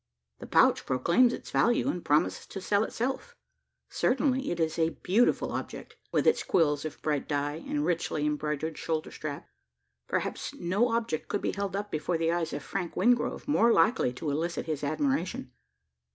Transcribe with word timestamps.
The 0.39 0.47
pouch 0.47 0.87
proclaims 0.87 1.31
its 1.31 1.51
value, 1.51 1.87
and 1.87 2.03
promises 2.03 2.47
to 2.47 2.59
sell 2.59 2.83
itself. 2.83 3.35
Certainly 3.87 4.49
it 4.49 4.59
is 4.59 4.79
a 4.79 4.97
beautiful 5.03 5.51
object 5.51 5.95
with 6.11 6.25
its 6.25 6.41
quills 6.41 6.85
of 6.85 6.99
brilliant 7.03 7.27
dye, 7.27 7.63
and 7.67 7.85
richly 7.85 8.25
embroidered 8.25 8.79
shoulder 8.79 9.11
strap. 9.11 9.47
Perhaps 10.07 10.55
no 10.55 10.89
object 10.93 11.27
could 11.27 11.43
be 11.43 11.51
held 11.51 11.75
up 11.75 11.91
before 11.91 12.17
the 12.17 12.31
eyes 12.31 12.51
of 12.51 12.63
Frank 12.63 12.95
Wingrove 12.95 13.47
more 13.47 13.71
likely 13.71 14.11
to 14.13 14.31
elicit 14.31 14.65
his 14.65 14.83
admiration. 14.83 15.51